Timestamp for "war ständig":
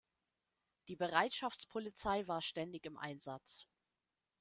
2.27-2.85